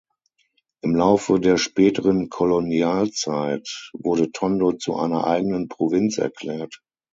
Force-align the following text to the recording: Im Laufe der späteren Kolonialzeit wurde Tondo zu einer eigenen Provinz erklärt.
Im 0.81 0.95
Laufe 0.95 1.39
der 1.39 1.57
späteren 1.57 2.29
Kolonialzeit 2.29 3.91
wurde 3.93 4.31
Tondo 4.31 4.71
zu 4.71 4.95
einer 4.95 5.27
eigenen 5.27 5.67
Provinz 5.67 6.17
erklärt. 6.17 6.81